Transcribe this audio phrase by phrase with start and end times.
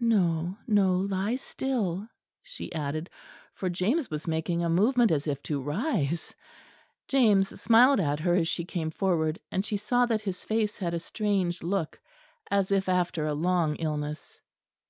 [0.00, 2.08] No, no, lie still,"
[2.42, 3.10] she added;
[3.52, 6.34] for James was making a movement as if to rise.
[7.06, 10.94] James smiled at her as she came forward; and she saw that his face had
[10.94, 12.00] a strange look
[12.50, 14.40] as if after a long illness.